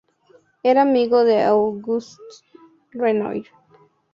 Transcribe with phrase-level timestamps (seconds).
[0.63, 2.23] Era amigo de Auguste
[2.89, 3.45] Renoir.